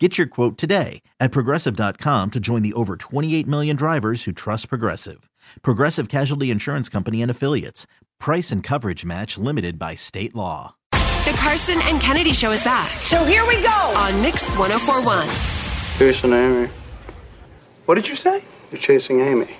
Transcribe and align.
Get 0.00 0.18
your 0.18 0.26
quote 0.26 0.58
today 0.58 1.02
at 1.20 1.30
progressive.com 1.30 2.32
to 2.32 2.40
join 2.40 2.62
the 2.62 2.72
over 2.72 2.96
28 2.96 3.46
million 3.46 3.76
drivers 3.76 4.24
who 4.24 4.32
trust 4.32 4.68
Progressive. 4.68 5.30
Progressive 5.62 6.08
Casualty 6.08 6.50
Insurance 6.50 6.88
Company 6.88 7.22
and 7.22 7.30
Affiliates. 7.30 7.86
Price 8.18 8.50
and 8.50 8.60
coverage 8.60 9.04
match 9.04 9.38
limited 9.38 9.78
by 9.78 9.94
state 9.94 10.34
law. 10.34 10.74
The 10.90 11.36
Carson 11.38 11.78
and 11.84 12.00
Kennedy 12.00 12.32
Show 12.32 12.50
is 12.50 12.62
back 12.64 12.88
So 13.04 13.24
here 13.24 13.46
we 13.46 13.62
go. 13.62 13.68
on 13.68 14.20
Mix 14.20 14.50
1041. 14.58 15.26
Chasing 15.98 16.32
Amy. 16.32 16.68
What 17.86 17.94
did 17.94 18.08
you 18.08 18.16
say? 18.16 18.42
You're 18.72 18.80
chasing 18.80 19.20
Amy. 19.20 19.56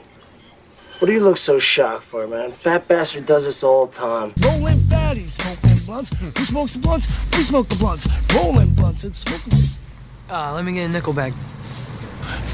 What 0.99 1.07
do 1.07 1.13
you 1.13 1.21
look 1.21 1.37
so 1.39 1.61
shocked 1.61 2.03
for, 2.05 2.27
man? 2.27 2.51
Fat 2.51 2.89
bastard 2.89 3.27
does 3.27 3.45
this 3.45 3.63
all 3.63 3.87
the 3.87 3.95
time. 3.95 4.33
Rolling 4.43 4.79
fatties, 4.81 5.31
smoking 5.41 5.77
blunts. 5.87 6.11
Who 6.39 6.45
smokes 6.45 6.73
the 6.75 6.81
blunts? 6.81 7.07
We 7.37 7.43
smoke 7.45 7.69
the 7.69 7.77
blunts. 7.77 8.09
Rolling 8.35 8.75
blunts 8.75 9.05
and 9.05 9.15
smoking. 9.15 9.53
Uh, 10.35 10.53
let 10.53 10.65
me 10.65 10.73
get 10.73 10.87
a 10.87 10.89
nickel 10.89 11.13
bag. 11.13 11.33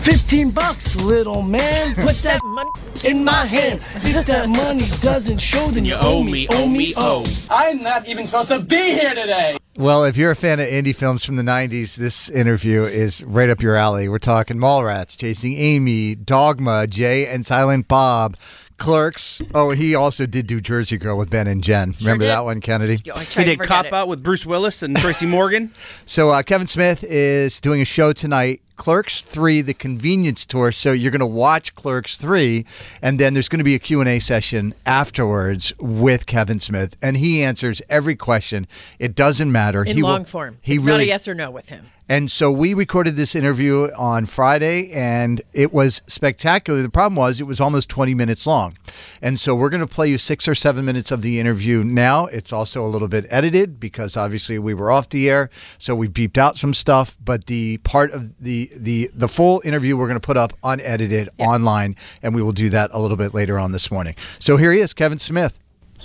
15 0.03 0.51
bucks, 0.51 0.97
little 0.97 1.41
man. 1.41 1.95
Put 2.07 2.17
that 2.17 2.39
money 2.45 2.71
in 3.07 3.25
my 3.25 3.47
hand. 3.47 3.81
If 4.05 4.27
that 4.27 4.51
money 4.51 4.85
doesn't 5.01 5.39
show, 5.39 5.71
then 5.71 5.87
you 5.87 5.97
owe 5.99 6.23
me, 6.23 6.47
owe 6.51 6.69
me, 6.69 6.93
owe. 6.99 7.25
I'm 7.49 7.83
not 7.83 8.07
even 8.07 8.27
supposed 8.27 8.51
to 8.51 8.59
be 8.59 8.77
here 8.77 9.15
today. 9.15 9.57
Well, 9.79 10.05
if 10.05 10.19
you're 10.19 10.31
a 10.31 10.37
fan 10.37 10.61
of 10.61 10.67
indie 10.67 10.95
films 10.95 11.25
from 11.25 11.37
the 11.37 11.43
90s, 11.43 11.97
this 11.97 12.29
interview 12.29 12.83
is 12.83 13.25
right 13.25 13.49
up 13.49 13.63
your 13.63 13.77
alley. 13.77 14.11
We're 14.11 14.19
talking 14.19 14.59
Mallrats, 14.59 15.17
Chasing 15.17 15.57
Amy, 15.57 16.15
Dogma, 16.15 16.87
Jay 16.87 17.27
and 17.27 17.47
Silent 17.47 17.89
Bob, 17.89 18.37
Clerks. 18.81 19.41
Oh, 19.55 19.71
he 19.71 19.95
also 19.95 20.27
did 20.27 20.47
do 20.47 20.61
Jersey 20.61 20.97
Girl 20.97 21.17
with 21.19 21.31
Ben 21.31 21.47
and 21.47 21.63
Jen. 21.63 21.95
Remember 22.01 22.25
did. 22.25 22.31
that 22.31 22.45
one, 22.45 22.61
Kennedy? 22.61 23.01
Yo, 23.05 23.15
He 23.15 23.45
did 23.45 23.61
Cop 23.61 23.87
it. 23.87 23.93
Out 23.93 24.09
with 24.09 24.23
Bruce 24.23 24.45
Willis 24.47 24.83
and 24.83 24.97
Tracy 24.97 25.27
Morgan. 25.27 25.71
So 26.07 26.31
uh, 26.31 26.43
Kevin 26.43 26.67
Smith 26.67 27.05
is 27.05 27.61
doing 27.61 27.83
a 27.83 27.85
show 27.85 28.13
tonight, 28.15 28.63
Clerks 28.77 29.21
3, 29.21 29.61
The 29.61 29.75
Convenience 29.75 30.47
Tour. 30.47 30.73
So 30.73 30.93
you're 30.93 31.11
going 31.11 31.21
to 31.21 31.27
watch 31.27 31.75
Clerks 31.75 32.17
3, 32.17 32.65
and 33.03 33.21
then 33.21 33.35
there's 33.35 33.51
going 33.51 33.59
to 33.59 33.65
be 33.65 33.75
a 33.75 33.79
Q&A 33.79 34.19
session 34.19 34.75
afterwards 34.87 35.75
with 35.79 36.25
Kevin 36.27 36.59
Smith, 36.59 36.97
and 37.03 37.19
he 37.19 37.43
answers 37.43 37.83
every 37.91 38.17
question. 38.17 38.67
It 38.99 39.15
doesn't 39.15 39.53
matter. 39.53 39.85
in 39.85 39.97
he 39.97 40.03
will- 40.03 40.11
long 40.11 40.25
form. 40.25 40.57
He 40.63 40.77
it's 40.77 40.85
really 40.85 40.99
not 41.01 41.05
a 41.05 41.09
yes 41.09 41.29
or 41.29 41.35
no 41.35 41.51
with 41.51 41.69
him. 41.69 41.87
And 42.11 42.29
so 42.29 42.51
we 42.51 42.75
recorded 42.75 43.15
this 43.15 43.37
interview 43.37 43.89
on 43.97 44.27
Friday, 44.27 44.91
and 44.91 45.41
it 45.53 45.73
was 45.73 46.03
spectacular. 46.09 46.83
The 46.83 46.91
problem 46.91 47.15
was 47.15 47.39
it 47.39 47.45
was 47.45 47.61
almost 47.61 47.89
20 47.89 48.15
minutes 48.15 48.49
long. 48.49 48.77
And 49.23 49.39
so 49.39 49.55
we're 49.55 49.69
going 49.71 49.79
to 49.79 49.87
play 49.87 50.09
you 50.09 50.19
six 50.19 50.49
or 50.49 50.57
seven 50.57 50.85
minutes 50.85 51.13
of 51.13 51.23
the 51.23 51.39
interview 51.39 51.85
now. 51.85 52.27
It's 52.27 52.53
also 52.53 52.85
a 52.85 52.89
little 52.89 53.07
bit 53.07 53.27
edited 53.31 53.79
because 53.79 54.17
obviously 54.17 54.59
we 54.59 54.75
were 54.75 54.91
off 54.91 55.09
the 55.11 55.31
air, 55.31 55.51
so 55.79 55.95
we 55.95 56.09
beeped 56.09 56.37
out 56.37 56.57
some 56.57 56.75
stuff. 56.75 57.17
But 57.25 57.47
the 57.47 57.77
part 57.85 58.11
of 58.11 58.37
the 58.43 58.69
the 58.75 59.09
the 59.15 59.29
full 59.29 59.63
interview 59.65 59.97
we're 59.97 60.09
going 60.09 60.17
to 60.17 60.27
put 60.27 60.37
up 60.37 60.53
unedited 60.65 61.29
online, 61.39 61.95
and 62.25 62.35
we 62.35 62.43
will 62.43 62.51
do 62.51 62.71
that 62.71 62.91
a 62.93 62.99
little 62.99 63.17
bit 63.17 63.35
later 63.35 63.57
on 63.57 63.71
this 63.71 63.89
morning. 63.89 64.17
So 64.41 64.57
here 64.57 64.73
he 64.73 64.81
is, 64.81 64.93
Kevin 64.93 65.19
Smith. 65.19 65.61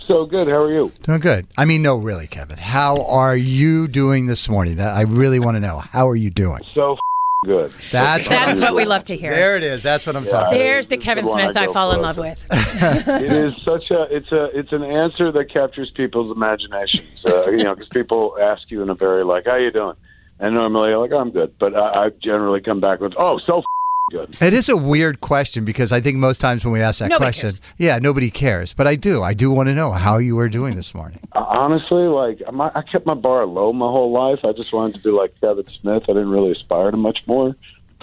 So 0.07 0.25
good. 0.25 0.47
How 0.47 0.61
are 0.63 0.71
you? 0.71 0.91
Doing 1.03 1.19
good. 1.19 1.47
I 1.57 1.65
mean, 1.65 1.81
no, 1.81 1.97
really, 1.97 2.27
Kevin. 2.27 2.57
How 2.57 3.03
are 3.05 3.35
you 3.35 3.87
doing 3.87 4.27
this 4.27 4.47
morning? 4.47 4.77
That 4.77 4.95
I 4.95 5.01
really 5.01 5.39
want 5.39 5.55
to 5.55 5.59
know. 5.59 5.79
How 5.79 6.07
are 6.09 6.15
you 6.15 6.29
doing? 6.29 6.61
So 6.73 6.93
f- 6.93 6.99
good. 7.45 7.73
That's 7.91 8.27
That's 8.27 8.61
what 8.61 8.75
we 8.75 8.85
love 8.85 9.03
to 9.05 9.17
hear. 9.17 9.31
There 9.31 9.57
it 9.57 9.63
is. 9.63 9.81
That's 9.83 10.05
what 10.05 10.15
I'm 10.15 10.25
talking. 10.25 10.57
There's 10.57 10.87
the 10.87 10.97
Kevin 10.97 11.25
the 11.25 11.31
Smith 11.31 11.57
I 11.57 11.65
I 11.65 11.67
fall 11.67 11.91
in 11.93 12.01
love 12.01 12.17
with. 12.17 12.45
it 12.51 13.31
is 13.31 13.53
such 13.63 13.89
a 13.91 14.03
it's 14.15 14.31
a 14.31 14.45
it's 14.57 14.71
an 14.71 14.83
answer 14.83 15.31
that 15.31 15.51
captures 15.51 15.91
people's 15.91 16.35
imaginations. 16.35 17.23
Uh, 17.25 17.49
you 17.49 17.63
know, 17.63 17.73
because 17.73 17.89
people 17.89 18.37
ask 18.39 18.69
you 18.69 18.81
in 18.83 18.89
a 18.89 18.95
very 18.95 19.23
like, 19.23 19.45
"How 19.45 19.55
you 19.55 19.71
doing?" 19.71 19.95
And 20.39 20.53
normally 20.53 20.89
you're 20.89 20.99
like, 20.99 21.13
"I'm 21.13 21.31
good," 21.31 21.55
but 21.59 21.79
I, 21.79 22.05
I 22.05 22.09
generally 22.21 22.61
come 22.61 22.79
back 22.79 22.99
with, 22.99 23.13
"Oh, 23.17 23.39
so 23.39 23.59
f- 23.59 23.63
good." 24.11 24.35
It 24.41 24.53
is 24.53 24.69
a 24.69 24.75
weird 24.77 25.21
question 25.21 25.65
because 25.65 25.91
I 25.91 25.99
think 26.01 26.17
most 26.17 26.39
times 26.39 26.63
when 26.65 26.71
we 26.73 26.81
ask 26.81 26.99
that 26.99 27.09
Nobody 27.09 27.25
question, 27.25 27.49
cares. 27.49 27.61
yeah, 27.77 27.99
nobody 27.99 28.29
cares. 28.31 28.73
But 28.73 28.87
I 28.87 28.95
do. 28.95 29.21
I 29.23 29.33
do 29.33 29.51
want 29.51 29.67
to 29.67 29.73
know 29.75 29.91
how 29.91 30.17
you 30.17 30.37
are 30.39 30.49
doing 30.49 30.75
this 30.75 30.93
morning. 30.93 31.19
Uh, 31.35 31.43
Honestly, 31.65 32.03
like 32.03 32.41
I'm, 32.47 32.59
I 32.61 32.83
kept 32.91 33.05
my 33.05 33.13
bar 33.13 33.45
low 33.45 33.71
my 33.73 33.87
whole 33.87 34.11
life. 34.11 34.39
I 34.43 34.51
just 34.51 34.71
wanted 34.73 34.95
to 34.97 35.01
be 35.01 35.09
like 35.09 35.33
Kevin 35.41 35.65
Smith. 35.81 36.03
I 36.03 36.13
didn't 36.13 36.29
really 36.29 36.51
aspire 36.51 36.91
to 36.91 36.97
much 36.97 37.19
more, 37.27 37.55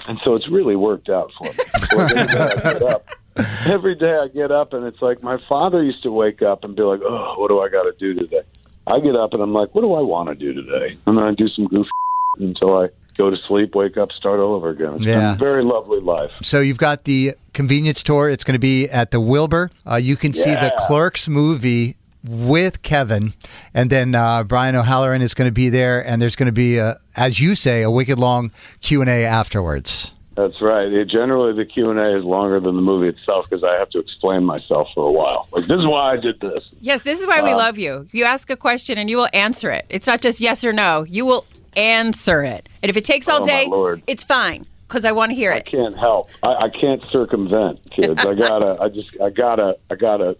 and 0.08 0.18
so 0.24 0.34
it's 0.34 0.48
really 0.48 0.74
worked 0.76 1.08
out 1.08 1.30
for 1.38 1.44
me. 1.44 1.50
Every 1.92 2.34
day 2.34 2.40
I 2.42 2.72
get 2.72 2.82
up, 2.82 3.08
every 3.66 3.94
day 3.94 4.14
I 4.16 4.28
get 4.28 4.50
up, 4.50 4.72
and 4.72 4.86
it's 4.86 5.00
like 5.02 5.22
my 5.22 5.38
father 5.48 5.82
used 5.82 6.02
to 6.04 6.10
wake 6.10 6.42
up 6.42 6.64
and 6.64 6.74
be 6.74 6.82
like, 6.82 7.00
"Oh, 7.02 7.34
what 7.38 7.48
do 7.48 7.60
I 7.60 7.68
got 7.68 7.84
to 7.84 7.92
do 7.98 8.14
today?" 8.14 8.42
I 8.86 8.98
get 9.00 9.14
up 9.16 9.32
and 9.34 9.42
I'm 9.42 9.52
like, 9.52 9.74
"What 9.74 9.82
do 9.82 9.92
I 9.94 10.00
want 10.00 10.28
to 10.28 10.34
do 10.34 10.52
today?" 10.52 10.96
And 11.06 11.16
then 11.18 11.24
I 11.24 11.32
do 11.34 11.48
some 11.48 11.66
goofy 11.66 11.88
until 12.38 12.76
I 12.78 12.88
go 13.16 13.30
to 13.30 13.36
sleep, 13.48 13.74
wake 13.74 13.96
up, 13.96 14.10
start 14.12 14.40
all 14.40 14.54
over 14.54 14.70
again. 14.70 14.94
It's 14.94 15.04
been 15.04 15.18
Yeah. 15.18 15.34
a 15.34 15.36
very 15.38 15.64
lovely 15.64 16.00
life. 16.00 16.30
So 16.42 16.60
you've 16.60 16.78
got 16.78 17.04
the 17.04 17.34
Convenience 17.52 18.02
Tour. 18.02 18.28
It's 18.30 18.44
going 18.44 18.54
to 18.54 18.58
be 18.60 18.88
at 18.88 19.10
the 19.10 19.20
Wilbur. 19.20 19.70
Uh, 19.90 19.96
you 19.96 20.16
can 20.16 20.32
see 20.32 20.50
the 20.54 20.72
Clerks 20.78 21.28
movie 21.28 21.96
with 22.24 22.82
Kevin, 22.82 23.34
and 23.74 23.90
then 23.90 24.14
uh, 24.14 24.44
Brian 24.44 24.76
O'Halloran 24.76 25.22
is 25.22 25.34
going 25.34 25.48
to 25.48 25.52
be 25.52 25.68
there, 25.68 26.06
and 26.06 26.22
there's 26.22 26.36
going 26.36 26.46
to 26.46 26.52
be, 26.52 26.78
a, 26.78 26.96
as 27.16 27.40
you 27.40 27.54
say, 27.54 27.82
a 27.82 27.90
wicked 27.90 28.18
long 28.18 28.52
Q 28.80 29.00
and 29.00 29.10
A 29.10 29.24
afterwards. 29.24 30.12
That's 30.36 30.62
right. 30.62 30.90
It, 30.90 31.10
generally, 31.10 31.52
the 31.52 31.66
Q 31.66 31.90
and 31.90 31.98
A 31.98 32.16
is 32.16 32.24
longer 32.24 32.58
than 32.58 32.76
the 32.76 32.80
movie 32.80 33.08
itself 33.08 33.46
because 33.50 33.62
I 33.62 33.76
have 33.78 33.90
to 33.90 33.98
explain 33.98 34.44
myself 34.44 34.88
for 34.94 35.06
a 35.06 35.12
while. 35.12 35.46
Like, 35.52 35.66
this 35.68 35.78
is 35.78 35.84
why 35.86 36.12
I 36.12 36.16
did 36.16 36.40
this. 36.40 36.64
Yes, 36.80 37.02
this 37.02 37.20
is 37.20 37.26
why 37.26 37.42
we 37.42 37.52
love 37.54 37.76
you. 37.76 38.08
You 38.12 38.24
ask 38.24 38.48
a 38.48 38.56
question 38.56 38.96
and 38.96 39.10
you 39.10 39.18
will 39.18 39.28
answer 39.34 39.70
it. 39.70 39.84
It's 39.90 40.06
not 40.06 40.22
just 40.22 40.40
yes 40.40 40.64
or 40.64 40.72
no. 40.72 41.04
You 41.04 41.26
will 41.26 41.44
answer 41.76 42.42
it. 42.44 42.68
And 42.82 42.90
if 42.90 42.96
it 42.96 43.04
takes 43.04 43.28
all 43.28 43.40
Oh, 43.42 43.44
day, 43.44 44.02
it's 44.06 44.24
fine 44.24 44.66
because 44.88 45.04
I 45.04 45.12
want 45.12 45.30
to 45.30 45.34
hear 45.36 45.52
it. 45.52 45.64
I 45.66 45.70
can't 45.70 45.98
help. 45.98 46.30
I, 46.42 46.54
I 46.54 46.68
can't 46.68 47.04
circumvent 47.10 47.90
kids. 47.90 48.24
I 48.24 48.34
gotta. 48.48 48.80
I 48.80 48.88
just. 48.88 49.08
I 49.22 49.30
gotta. 49.30 49.76
I 49.90 49.94
gotta 49.94 50.36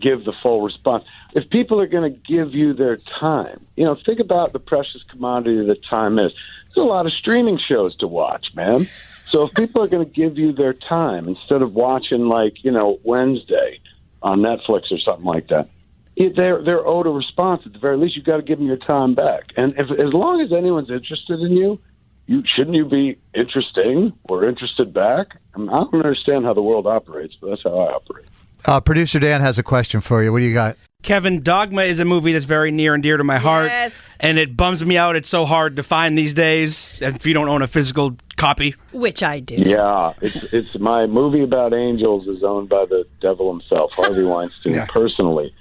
give 0.00 0.24
the 0.24 0.32
full 0.42 0.60
response. 0.62 1.04
If 1.34 1.48
people 1.50 1.80
are 1.80 1.86
going 1.86 2.12
to 2.12 2.18
give 2.20 2.52
you 2.52 2.72
their 2.74 2.96
time, 2.96 3.64
you 3.76 3.84
know, 3.84 3.96
think 4.04 4.18
about 4.18 4.52
the 4.52 4.58
precious 4.58 5.02
commodity 5.10 5.64
that 5.66 5.84
time 5.84 6.18
is. 6.18 6.32
There's 6.74 6.84
a 6.84 6.88
lot 6.88 7.06
of 7.06 7.12
streaming 7.12 7.58
shows 7.58 7.94
to 7.98 8.08
watch, 8.08 8.46
man. 8.54 8.88
So 9.28 9.44
if 9.44 9.54
people 9.54 9.82
are 9.82 9.86
going 9.86 10.04
to 10.04 10.12
give 10.12 10.36
you 10.36 10.52
their 10.52 10.72
time 10.72 11.28
instead 11.28 11.62
of 11.62 11.72
watching 11.74 12.28
like 12.28 12.64
you 12.64 12.72
know 12.72 12.98
Wednesday 13.04 13.78
on 14.22 14.40
Netflix 14.40 14.90
or 14.90 14.98
something 14.98 15.24
like 15.24 15.48
that, 15.48 15.68
they're 16.16 16.62
they're 16.62 16.86
owed 16.86 17.06
a 17.06 17.10
response. 17.10 17.62
At 17.66 17.72
the 17.72 17.78
very 17.78 17.96
least, 17.96 18.16
you've 18.16 18.24
got 18.24 18.36
to 18.36 18.42
give 18.42 18.58
them 18.58 18.66
your 18.66 18.76
time 18.76 19.14
back. 19.14 19.52
And 19.56 19.72
if 19.72 19.90
as 19.90 20.12
long 20.12 20.40
as 20.40 20.52
anyone's 20.52 20.90
interested 20.90 21.40
in 21.40 21.52
you, 21.52 21.80
you 22.26 22.42
shouldn't 22.56 22.76
you 22.76 22.84
be 22.86 23.18
interesting 23.34 24.12
or 24.28 24.48
interested 24.48 24.92
back? 24.94 25.28
I, 25.54 25.58
mean, 25.58 25.68
I 25.70 25.78
don't 25.78 25.94
understand 25.94 26.44
how 26.44 26.54
the 26.54 26.62
world 26.62 26.86
operates, 26.86 27.34
but 27.40 27.50
that's 27.50 27.62
how 27.64 27.78
I 27.78 27.92
operate. 27.94 28.26
Uh, 28.64 28.80
Producer 28.80 29.18
Dan 29.18 29.40
has 29.40 29.58
a 29.58 29.62
question 29.62 30.00
for 30.00 30.22
you. 30.22 30.32
What 30.32 30.38
do 30.38 30.46
you 30.46 30.54
got? 30.54 30.76
Kevin, 31.02 31.42
Dogma 31.42 31.82
is 31.82 31.98
a 32.00 32.04
movie 32.06 32.32
that's 32.32 32.46
very 32.46 32.70
near 32.70 32.94
and 32.94 33.02
dear 33.02 33.18
to 33.18 33.24
my 33.24 33.36
heart. 33.36 33.66
Yes. 33.66 34.16
And 34.20 34.38
it 34.38 34.56
bums 34.56 34.82
me 34.82 34.96
out. 34.96 35.16
It's 35.16 35.28
so 35.28 35.44
hard 35.44 35.76
to 35.76 35.82
find 35.82 36.16
these 36.16 36.32
days 36.32 37.02
if 37.02 37.26
you 37.26 37.34
don't 37.34 37.48
own 37.50 37.60
a 37.60 37.66
physical 37.66 38.16
copy. 38.38 38.74
Which 38.90 39.22
I 39.22 39.40
do. 39.40 39.56
Yeah, 39.56 40.14
it's 40.22 40.36
it's 40.54 40.78
my 40.78 41.04
movie 41.04 41.42
about 41.42 41.74
angels 41.74 42.26
is 42.26 42.42
owned 42.42 42.70
by 42.70 42.86
the 42.86 43.06
devil 43.20 43.50
himself. 43.52 43.92
Harvey 43.92 44.22
Weinstein 44.24 44.74
Yeah. 44.74 44.86
personally 44.88 45.54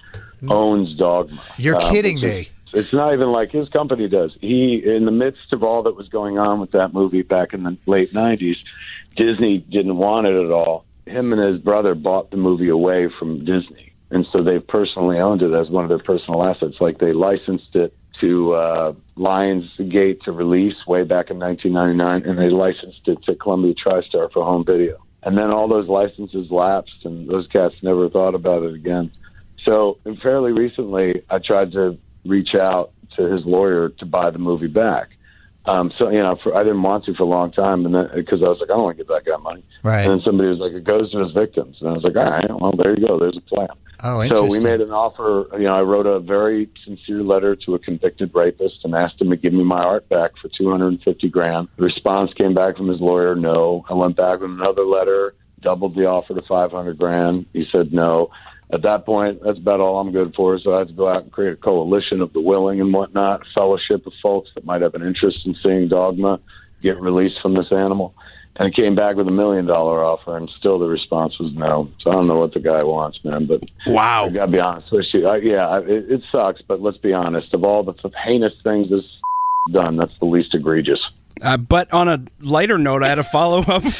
owns 0.49 0.95
Dogma. 0.95 1.39
You're 1.57 1.77
Uh, 1.77 1.89
kidding 1.91 2.15
which 2.15 2.23
is- 2.25 2.31
me. 2.45 2.49
It's 2.75 2.91
not 2.93 3.13
even 3.13 3.31
like 3.31 3.51
his 3.51 3.69
company 3.69 4.07
does. 4.07 4.35
He, 4.41 4.81
in 4.83 5.05
the 5.05 5.11
midst 5.11 5.53
of 5.53 5.63
all 5.63 5.83
that 5.83 5.95
was 5.95 6.07
going 6.09 6.39
on 6.39 6.59
with 6.59 6.71
that 6.71 6.91
movie 6.91 7.21
back 7.21 7.53
in 7.53 7.61
the 7.63 7.77
late 7.85 8.13
'90s, 8.13 8.57
Disney 9.15 9.59
didn't 9.59 9.97
want 9.97 10.25
it 10.25 10.33
at 10.35 10.49
all. 10.51 10.85
Him 11.05 11.31
and 11.33 11.41
his 11.41 11.59
brother 11.61 11.93
bought 11.93 12.31
the 12.31 12.37
movie 12.37 12.69
away 12.69 13.09
from 13.19 13.45
Disney, 13.45 13.91
and 14.09 14.25
so 14.31 14.41
they've 14.41 14.65
personally 14.65 15.19
owned 15.19 15.43
it 15.43 15.53
as 15.53 15.69
one 15.69 15.83
of 15.83 15.89
their 15.89 15.99
personal 15.99 16.43
assets. 16.47 16.77
Like 16.81 16.97
they 16.97 17.13
licensed 17.13 17.75
it 17.75 17.93
to 18.21 18.53
uh, 18.55 18.93
Lionsgate 19.17 20.21
to 20.21 20.31
release 20.31 20.87
way 20.87 21.03
back 21.03 21.29
in 21.29 21.37
1999, 21.39 22.27
and 22.29 22.39
they 22.39 22.49
licensed 22.49 23.07
it 23.07 23.21
to 23.25 23.35
Columbia 23.35 23.73
TriStar 23.75 24.31
for 24.31 24.43
home 24.43 24.63
video. 24.65 24.97
And 25.21 25.37
then 25.37 25.51
all 25.51 25.67
those 25.67 25.87
licenses 25.87 26.49
lapsed, 26.49 27.05
and 27.05 27.29
those 27.29 27.47
cats 27.47 27.75
never 27.83 28.09
thought 28.09 28.33
about 28.35 28.63
it 28.63 28.73
again. 28.73 29.11
So, 29.67 29.99
fairly 30.21 30.51
recently, 30.51 31.23
I 31.29 31.39
tried 31.39 31.71
to 31.73 31.97
reach 32.25 32.55
out 32.55 32.91
to 33.17 33.31
his 33.31 33.45
lawyer 33.45 33.89
to 33.89 34.05
buy 34.05 34.31
the 34.31 34.39
movie 34.39 34.67
back. 34.67 35.09
Um, 35.65 35.91
so, 35.97 36.09
you 36.09 36.19
know, 36.19 36.37
for, 36.43 36.53
I 36.53 36.63
didn't 36.63 36.81
want 36.81 37.05
to 37.05 37.13
for 37.13 37.23
a 37.23 37.27
long 37.27 37.51
time, 37.51 37.85
and 37.85 37.95
then 37.95 38.09
because 38.15 38.41
I 38.41 38.47
was 38.47 38.57
like, 38.59 38.69
I 38.69 38.73
don't 38.73 38.83
want 38.83 38.97
to 38.97 39.03
give 39.03 39.07
that 39.07 39.23
guy 39.25 39.37
money. 39.43 39.63
Right. 39.81 40.01
And 40.01 40.11
then 40.11 40.21
somebody 40.25 40.49
was 40.49 40.59
like, 40.59 40.73
it 40.73 40.83
goes 40.83 41.11
to 41.11 41.19
his 41.19 41.31
victims, 41.31 41.77
and 41.79 41.89
I 41.89 41.93
was 41.93 42.03
like, 42.03 42.15
all 42.17 42.23
right, 42.23 42.61
well, 42.61 42.73
there 42.77 42.97
you 42.97 43.07
go. 43.07 43.17
There's 43.17 43.37
a 43.37 43.41
plan. 43.41 43.69
Oh, 44.05 44.27
So 44.27 44.45
we 44.45 44.59
made 44.59 44.81
an 44.81 44.91
offer. 44.91 45.47
You 45.57 45.65
know, 45.65 45.75
I 45.75 45.81
wrote 45.81 46.05
a 46.05 46.19
very 46.19 46.69
sincere 46.83 47.23
letter 47.23 47.55
to 47.55 47.75
a 47.75 47.79
convicted 47.79 48.31
rapist 48.33 48.79
and 48.83 48.93
asked 48.93 49.21
him 49.21 49.29
to 49.29 49.37
give 49.37 49.53
me 49.53 49.63
my 49.63 49.81
art 49.81 50.09
back 50.09 50.31
for 50.41 50.49
250 50.49 51.29
grand. 51.29 51.69
The 51.77 51.83
response 51.83 52.33
came 52.33 52.53
back 52.53 52.75
from 52.75 52.89
his 52.89 52.99
lawyer, 52.99 53.33
no. 53.33 53.85
I 53.89 53.93
went 53.93 54.17
back 54.17 54.41
with 54.41 54.51
another 54.51 54.83
letter, 54.83 55.35
doubled 55.61 55.95
the 55.95 56.05
offer 56.05 56.33
to 56.33 56.41
500 56.41 56.97
grand. 56.97 57.45
He 57.53 57.65
said 57.71 57.93
no. 57.93 58.29
At 58.73 58.81
that 58.81 59.05
point, 59.05 59.39
that's 59.45 59.59
about 59.59 59.79
all 59.81 59.99
I'm 59.99 60.11
good 60.11 60.33
for. 60.35 60.57
So 60.59 60.73
I 60.73 60.79
had 60.79 60.87
to 60.87 60.93
go 60.95 61.07
out 61.07 61.21
and 61.23 61.31
create 61.31 61.53
a 61.53 61.57
coalition 61.57 62.21
of 62.21 62.33
the 62.33 62.41
willing 62.41 62.81
and 62.81 62.91
whatnot, 62.91 63.41
a 63.41 63.45
fellowship 63.55 64.07
of 64.07 64.13
folks 64.21 64.49
that 64.55 64.65
might 64.65 64.81
have 64.81 64.95
an 64.95 65.03
interest 65.05 65.45
in 65.45 65.55
seeing 65.63 65.87
Dogma 65.89 66.39
get 66.81 66.99
released 66.99 67.35
from 67.41 67.53
this 67.53 67.71
animal. 67.71 68.15
And 68.55 68.67
it 68.69 68.75
came 68.75 68.95
back 68.95 69.15
with 69.15 69.27
a 69.27 69.31
million 69.31 69.65
dollar 69.67 70.03
offer, 70.03 70.37
and 70.37 70.49
still 70.57 70.79
the 70.79 70.87
response 70.87 71.37
was 71.39 71.53
no. 71.53 71.91
So 72.01 72.09
I 72.09 72.13
don't 72.13 72.27
know 72.27 72.39
what 72.39 72.53
the 72.53 72.59
guy 72.59 72.83
wants, 72.83 73.19
man. 73.23 73.45
But 73.45 73.63
Wow. 73.85 74.25
I 74.25 74.29
gotta 74.29 74.51
be 74.51 74.59
honest 74.59 74.91
with 74.91 75.05
you. 75.13 75.27
I, 75.27 75.37
yeah, 75.37 75.67
I- 75.67 75.79
it, 75.81 76.11
it 76.11 76.21
sucks, 76.31 76.61
but 76.67 76.81
let's 76.81 76.97
be 76.97 77.13
honest. 77.13 77.53
Of 77.53 77.63
all 77.63 77.83
the 77.83 77.93
heinous 78.25 78.53
things 78.63 78.89
this 78.89 79.05
done, 79.71 79.97
that's 79.97 80.17
the 80.19 80.25
least 80.25 80.53
egregious. 80.55 80.99
Uh, 81.41 81.57
but 81.57 81.91
on 81.91 82.07
a 82.07 82.23
lighter 82.41 82.77
note, 82.77 83.03
I 83.03 83.09
had 83.09 83.19
a 83.19 83.23
follow 83.23 83.61
up. 83.61 83.83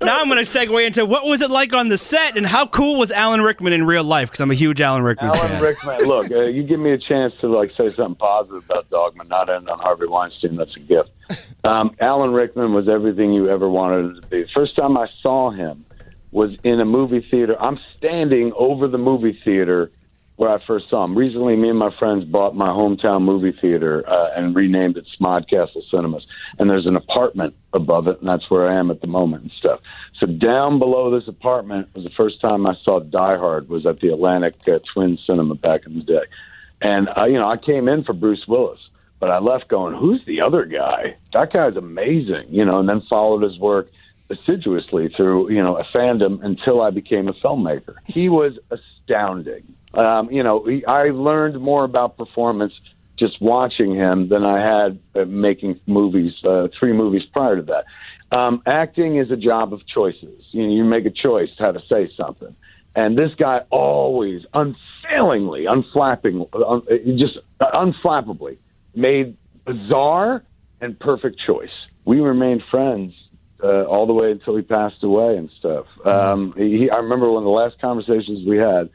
now 0.00 0.20
I'm 0.20 0.28
going 0.28 0.44
to 0.44 0.50
segue 0.50 0.86
into 0.86 1.06
what 1.06 1.26
was 1.26 1.42
it 1.42 1.50
like 1.50 1.72
on 1.72 1.88
the 1.88 1.98
set 1.98 2.36
and 2.36 2.46
how 2.46 2.66
cool 2.66 2.98
was 2.98 3.10
Alan 3.10 3.42
Rickman 3.42 3.72
in 3.72 3.84
real 3.84 4.04
life? 4.04 4.30
Because 4.30 4.40
I'm 4.40 4.50
a 4.50 4.54
huge 4.54 4.80
Alan 4.80 5.02
Rickman 5.02 5.34
Alan 5.34 5.48
fan. 5.48 5.62
Rickman, 5.62 5.98
look, 6.06 6.30
uh, 6.30 6.42
you 6.42 6.62
give 6.62 6.80
me 6.80 6.92
a 6.92 6.98
chance 6.98 7.34
to 7.40 7.48
like 7.48 7.70
say 7.76 7.90
something 7.92 8.14
positive 8.16 8.64
about 8.64 8.88
Dogma, 8.90 9.24
not 9.24 9.50
end 9.50 9.68
on 9.68 9.78
Harvey 9.78 10.06
Weinstein. 10.06 10.56
That's 10.56 10.76
a 10.76 10.80
gift. 10.80 11.10
Um, 11.64 11.96
Alan 12.00 12.32
Rickman 12.32 12.72
was 12.72 12.88
everything 12.88 13.32
you 13.32 13.50
ever 13.50 13.68
wanted 13.68 14.06
him 14.06 14.22
to 14.22 14.26
be. 14.28 14.44
First 14.54 14.76
time 14.76 14.96
I 14.96 15.08
saw 15.22 15.50
him 15.50 15.84
was 16.30 16.50
in 16.64 16.80
a 16.80 16.84
movie 16.84 17.26
theater. 17.30 17.56
I'm 17.60 17.78
standing 17.96 18.52
over 18.56 18.88
the 18.88 18.98
movie 18.98 19.38
theater 19.44 19.90
where 20.36 20.50
I 20.50 20.64
first 20.66 20.90
saw 20.90 21.04
him. 21.04 21.16
Recently, 21.16 21.56
me 21.56 21.70
and 21.70 21.78
my 21.78 21.90
friends 21.98 22.24
bought 22.24 22.54
my 22.54 22.68
hometown 22.68 23.22
movie 23.22 23.56
theater 23.58 24.04
uh, 24.08 24.30
and 24.36 24.54
renamed 24.54 24.98
it 24.98 25.06
Smodcastle 25.18 25.82
Cinemas. 25.90 26.26
And 26.58 26.68
there's 26.68 26.86
an 26.86 26.96
apartment 26.96 27.54
above 27.72 28.06
it, 28.06 28.20
and 28.20 28.28
that's 28.28 28.50
where 28.50 28.70
I 28.70 28.78
am 28.78 28.90
at 28.90 29.00
the 29.00 29.06
moment 29.06 29.44
and 29.44 29.52
stuff. 29.52 29.80
So 30.20 30.26
down 30.26 30.78
below 30.78 31.10
this 31.10 31.28
apartment 31.28 31.88
was 31.94 32.04
the 32.04 32.10
first 32.10 32.40
time 32.40 32.66
I 32.66 32.74
saw 32.82 33.00
Die 33.00 33.36
Hard. 33.36 33.68
Was 33.68 33.86
at 33.86 34.00
the 34.00 34.12
Atlantic 34.12 34.56
uh, 34.68 34.78
Twin 34.92 35.18
Cinema 35.26 35.54
back 35.54 35.86
in 35.86 35.96
the 35.96 36.04
day, 36.04 36.24
and 36.80 37.08
uh, 37.18 37.26
you 37.26 37.38
know 37.38 37.48
I 37.48 37.56
came 37.56 37.88
in 37.88 38.04
for 38.04 38.12
Bruce 38.12 38.46
Willis, 38.46 38.80
but 39.20 39.30
I 39.30 39.38
left 39.38 39.68
going, 39.68 39.94
"Who's 39.94 40.24
the 40.26 40.42
other 40.42 40.64
guy? 40.64 41.16
That 41.32 41.52
guy's 41.52 41.76
amazing," 41.76 42.46
you 42.48 42.64
know. 42.64 42.78
And 42.78 42.88
then 42.88 43.02
followed 43.08 43.42
his 43.42 43.58
work 43.58 43.88
assiduously 44.30 45.08
through 45.16 45.50
you 45.50 45.62
know 45.62 45.76
a 45.76 45.84
fandom 45.84 46.42
until 46.42 46.80
I 46.80 46.90
became 46.90 47.28
a 47.28 47.34
filmmaker. 47.34 47.96
He 48.06 48.28
was 48.28 48.54
astounding. 48.70 49.75
Um, 49.96 50.30
you 50.30 50.42
know, 50.42 50.64
he, 50.64 50.84
I 50.84 51.10
learned 51.10 51.60
more 51.60 51.84
about 51.84 52.16
performance 52.16 52.72
just 53.18 53.40
watching 53.40 53.94
him 53.94 54.28
than 54.28 54.44
I 54.44 54.60
had 54.60 54.98
uh, 55.14 55.24
making 55.24 55.80
movies, 55.86 56.32
uh, 56.44 56.68
three 56.78 56.92
movies 56.92 57.22
prior 57.34 57.56
to 57.56 57.62
that. 57.62 57.84
Um, 58.38 58.62
acting 58.66 59.16
is 59.16 59.30
a 59.30 59.36
job 59.36 59.72
of 59.72 59.86
choices. 59.86 60.42
You 60.50 60.66
know, 60.66 60.74
you 60.74 60.84
make 60.84 61.06
a 61.06 61.10
choice 61.10 61.48
how 61.58 61.72
to 61.72 61.80
say 61.88 62.10
something. 62.16 62.54
And 62.94 63.16
this 63.16 63.30
guy 63.38 63.60
always, 63.70 64.42
unfailingly, 64.54 65.66
unflapping, 65.66 66.46
un, 66.52 66.82
just 67.18 67.38
unflappably, 67.60 68.58
made 68.94 69.36
bizarre 69.64 70.42
and 70.80 70.98
perfect 70.98 71.40
choice. 71.46 71.70
We 72.04 72.20
remained 72.20 72.62
friends 72.70 73.12
uh, 73.62 73.84
all 73.84 74.06
the 74.06 74.12
way 74.12 74.30
until 74.30 74.56
he 74.56 74.62
passed 74.62 75.02
away 75.02 75.36
and 75.36 75.50
stuff. 75.58 75.86
Um, 76.04 76.54
he, 76.56 76.90
I 76.90 76.98
remember 76.98 77.30
one 77.30 77.42
of 77.42 77.44
the 77.44 77.50
last 77.50 77.80
conversations 77.80 78.46
we 78.46 78.58
had, 78.58 78.90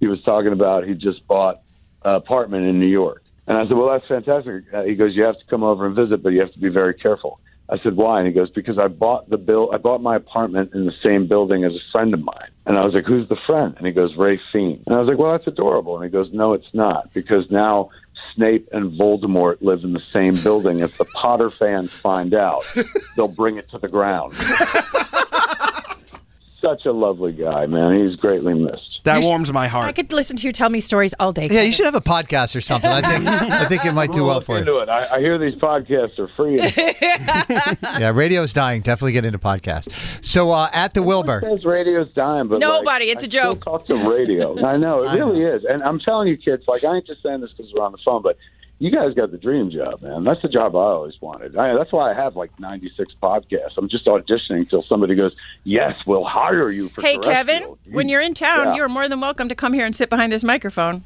he 0.00 0.06
was 0.06 0.22
talking 0.22 0.52
about 0.52 0.86
he 0.86 0.94
just 0.94 1.26
bought 1.26 1.62
an 2.04 2.14
apartment 2.14 2.66
in 2.66 2.78
New 2.78 2.86
York. 2.86 3.22
And 3.46 3.56
I 3.56 3.66
said, 3.66 3.76
well, 3.76 3.90
that's 3.90 4.06
fantastic. 4.08 4.64
Uh, 4.72 4.82
he 4.82 4.94
goes, 4.94 5.14
you 5.14 5.24
have 5.24 5.38
to 5.38 5.44
come 5.48 5.62
over 5.62 5.86
and 5.86 5.94
visit, 5.94 6.22
but 6.22 6.30
you 6.30 6.40
have 6.40 6.52
to 6.52 6.58
be 6.58 6.68
very 6.68 6.94
careful. 6.94 7.40
I 7.68 7.78
said, 7.82 7.96
why? 7.96 8.20
And 8.20 8.28
he 8.28 8.32
goes, 8.32 8.50
because 8.50 8.78
I 8.78 8.88
bought 8.88 9.28
the 9.28 9.38
bill, 9.38 9.70
I 9.72 9.78
bought 9.78 10.00
my 10.00 10.16
apartment 10.16 10.72
in 10.74 10.86
the 10.86 10.94
same 11.04 11.26
building 11.26 11.64
as 11.64 11.72
a 11.72 11.80
friend 11.92 12.14
of 12.14 12.22
mine. 12.22 12.50
And 12.64 12.76
I 12.76 12.84
was 12.84 12.94
like, 12.94 13.04
who's 13.04 13.28
the 13.28 13.38
friend? 13.46 13.74
And 13.76 13.86
he 13.86 13.92
goes, 13.92 14.14
Ralph 14.16 14.40
Fiennes. 14.52 14.84
And 14.86 14.94
I 14.94 15.00
was 15.00 15.08
like, 15.08 15.18
well, 15.18 15.32
that's 15.32 15.46
adorable. 15.46 15.96
And 15.96 16.04
he 16.04 16.10
goes, 16.10 16.32
no, 16.32 16.52
it's 16.52 16.72
not, 16.72 17.12
because 17.12 17.50
now 17.50 17.90
Snape 18.34 18.68
and 18.72 18.92
Voldemort 18.92 19.62
live 19.62 19.82
in 19.82 19.92
the 19.92 20.02
same 20.14 20.40
building. 20.42 20.80
If 20.80 20.96
the 20.98 21.04
Potter 21.06 21.50
fans 21.50 21.92
find 21.92 22.34
out, 22.34 22.64
they'll 23.16 23.28
bring 23.28 23.56
it 23.56 23.68
to 23.70 23.78
the 23.78 23.88
ground. 23.88 24.34
Such 26.60 26.86
a 26.86 26.92
lovely 26.92 27.32
guy, 27.32 27.66
man. 27.66 28.06
He's 28.06 28.16
greatly 28.16 28.54
missed. 28.54 28.95
That 29.06 29.22
warms 29.22 29.52
my 29.52 29.66
heart. 29.68 29.86
I 29.86 29.92
could 29.92 30.12
listen 30.12 30.36
to 30.36 30.46
you 30.46 30.52
tell 30.52 30.68
me 30.68 30.80
stories 30.80 31.14
all 31.18 31.32
day. 31.32 31.48
Yeah, 31.50 31.62
you 31.62 31.72
should 31.72 31.86
have 31.86 31.94
a 31.94 32.00
podcast 32.00 32.54
or 32.54 32.60
something. 32.60 32.90
I 32.90 33.00
think 33.00 33.26
I 33.26 33.64
think 33.66 33.84
it 33.84 33.92
might 33.92 34.12
do 34.12 34.20
We'll 34.20 34.28
well 34.28 34.40
for 34.40 34.52
you. 34.54 34.58
into 34.60 34.78
it. 34.78 34.88
I, 34.88 35.16
I 35.16 35.20
hear 35.20 35.38
these 35.38 35.54
podcasts 35.54 36.18
are 36.18 36.28
free. 36.36 36.56
Yeah, 37.98 38.10
radio's 38.10 38.52
dying. 38.52 38.82
Definitely 38.82 39.12
get 39.12 39.24
into 39.24 39.38
podcast. 39.38 39.92
So 40.24 40.50
uh, 40.50 40.68
at 40.72 40.94
the 40.94 41.02
Wilbur. 41.02 41.40
says 41.42 41.64
radio's 41.64 42.08
dying, 42.14 42.48
but 42.48 42.58
Nobody, 42.60 43.06
like, 43.06 43.14
it's 43.16 43.24
a 43.24 43.26
I 43.26 43.30
still 43.30 43.52
joke. 43.54 43.64
Talk 43.64 43.86
to 43.86 44.10
radio. 44.10 44.64
I 44.64 44.76
know 44.76 45.02
it 45.02 45.06
I 45.08 45.14
really 45.16 45.42
is, 45.42 45.64
and 45.64 45.82
I'm 45.82 45.98
telling 46.00 46.28
you, 46.28 46.36
kids. 46.36 46.64
Like 46.68 46.84
I 46.84 46.96
ain't 46.96 47.06
just 47.06 47.22
saying 47.22 47.40
this 47.40 47.50
because 47.56 47.72
we're 47.74 47.84
on 47.84 47.92
the 47.92 47.98
phone, 48.04 48.22
but 48.22 48.36
you 48.78 48.90
guys 48.90 49.14
got 49.14 49.30
the 49.30 49.38
dream 49.38 49.70
job, 49.70 50.02
man. 50.02 50.24
That's 50.24 50.42
the 50.42 50.48
job 50.48 50.76
I 50.76 50.80
always 50.80 51.14
wanted. 51.20 51.56
I, 51.56 51.74
that's 51.74 51.92
why 51.92 52.10
I 52.10 52.14
have 52.14 52.36
like 52.36 52.50
96 52.60 53.14
podcasts. 53.22 53.76
I'm 53.78 53.88
just 53.88 54.04
auditioning 54.06 54.58
until 54.58 54.82
somebody 54.82 55.14
goes, 55.14 55.34
"Yes, 55.64 55.94
we'll 56.06 56.24
hire 56.24 56.70
you 56.70 56.88
for." 56.90 57.00
Hey, 57.00 57.16
Kevin, 57.18 57.62
terrestrial." 57.62 57.78
when 57.96 58.08
you're 58.08 58.20
in 58.20 58.34
town, 58.34 58.66
Yeah. 58.68 58.74
you're 58.76 58.88
more 58.88 59.08
than 59.08 59.20
welcome 59.20 59.48
to 59.48 59.54
come 59.54 59.72
here 59.72 59.86
and 59.86 59.96
sit 59.96 60.10
behind 60.10 60.30
this 60.32 60.44
microphone. 60.44 61.04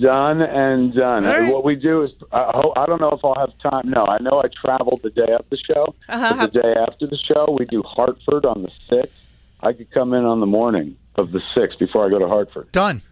Done 0.00 0.40
and 0.40 0.94
done. 0.94 1.26
All 1.26 1.36
right. 1.40 1.52
What 1.52 1.64
we 1.64 1.74
do 1.74 2.02
is, 2.04 2.12
I, 2.30 2.62
I 2.76 2.86
don't 2.86 3.00
know 3.00 3.10
if 3.10 3.24
I'll 3.24 3.34
have 3.34 3.58
time. 3.58 3.90
No, 3.90 4.04
I 4.06 4.18
know 4.20 4.40
I 4.40 4.46
traveled 4.64 5.00
the 5.02 5.10
day 5.10 5.32
of 5.36 5.44
the 5.50 5.56
show. 5.56 5.96
Uh-huh. 6.08 6.34
But 6.36 6.52
the 6.52 6.62
day 6.62 6.74
after 6.88 7.08
the 7.08 7.18
show, 7.18 7.56
we 7.58 7.64
do 7.66 7.82
Hartford 7.82 8.44
on 8.44 8.62
the 8.62 8.70
6th. 8.88 9.10
I 9.62 9.72
could 9.72 9.90
come 9.90 10.14
in 10.14 10.24
on 10.24 10.38
the 10.38 10.46
morning 10.46 10.96
of 11.16 11.32
the 11.32 11.40
6th 11.56 11.78
before 11.80 12.06
I 12.06 12.08
go 12.08 12.20
to 12.20 12.28
Hartford. 12.28 12.70
Done. 12.70 13.02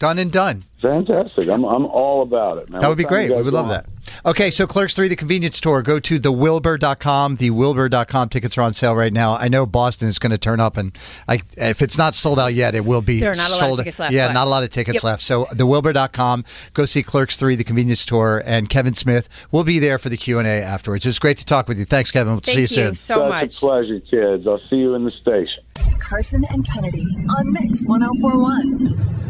Done 0.00 0.18
and 0.18 0.32
done. 0.32 0.64
Fantastic. 0.80 1.48
I'm, 1.50 1.62
I'm 1.62 1.84
all 1.84 2.22
about 2.22 2.56
it, 2.56 2.70
man. 2.70 2.80
That 2.80 2.88
would 2.88 2.96
be 2.96 3.04
great. 3.04 3.30
We 3.30 3.42
would 3.42 3.52
love 3.52 3.68
want? 3.68 3.84
that. 3.84 4.12
Okay, 4.24 4.50
so 4.50 4.66
Clerks 4.66 4.96
3, 4.96 5.08
the 5.08 5.14
Convenience 5.14 5.60
Tour. 5.60 5.82
Go 5.82 6.00
to 6.00 6.18
thewilbur.com. 6.18 7.36
Thewilbur.com 7.36 8.28
tickets 8.30 8.56
are 8.56 8.62
on 8.62 8.72
sale 8.72 8.96
right 8.96 9.12
now. 9.12 9.34
I 9.36 9.48
know 9.48 9.66
Boston 9.66 10.08
is 10.08 10.18
going 10.18 10.30
to 10.30 10.38
turn 10.38 10.58
up, 10.58 10.78
and 10.78 10.96
I, 11.28 11.40
if 11.58 11.82
it's 11.82 11.98
not 11.98 12.14
sold 12.14 12.38
out 12.40 12.54
yet, 12.54 12.74
it 12.74 12.86
will 12.86 13.02
be 13.02 13.20
There 13.20 13.30
are 13.30 13.34
not 13.34 13.50
a 13.50 13.52
lot 13.52 13.60
of 13.62 13.66
sold. 13.66 13.78
tickets 13.80 13.98
left, 13.98 14.14
Yeah, 14.14 14.28
but- 14.28 14.32
not 14.32 14.46
a 14.46 14.50
lot 14.50 14.62
of 14.62 14.70
tickets 14.70 14.96
Yep. 14.96 15.04
left. 15.04 15.22
So 15.22 15.44
thewilbur.com. 15.44 16.46
Go 16.72 16.86
see 16.86 17.02
Clerks 17.02 17.36
3, 17.36 17.56
the 17.56 17.64
Convenience 17.64 18.06
Tour, 18.06 18.42
and 18.46 18.70
Kevin 18.70 18.94
Smith 18.94 19.28
will 19.52 19.64
be 19.64 19.78
there 19.80 19.98
for 19.98 20.08
the 20.08 20.16
Q&A 20.16 20.44
afterwards. 20.62 21.04
It 21.04 21.08
was 21.10 21.18
great 21.18 21.36
to 21.38 21.44
talk 21.44 21.68
with 21.68 21.78
you. 21.78 21.84
Thanks, 21.84 22.10
Kevin. 22.10 22.32
We'll 22.32 22.40
Thank 22.40 22.54
see 22.54 22.60
you, 22.80 22.82
you 22.84 22.86
soon. 22.88 22.94
so 22.94 23.16
Such 23.16 23.28
much. 23.28 23.56
a 23.56 23.60
pleasure, 23.60 24.00
kids. 24.00 24.46
I'll 24.46 24.60
see 24.70 24.76
you 24.76 24.94
in 24.94 25.04
the 25.04 25.10
station. 25.20 25.62
Carson 26.00 26.42
and 26.48 26.66
Kennedy 26.66 27.04
on 27.28 27.52
Mix 27.52 27.84
1041. 27.84 29.29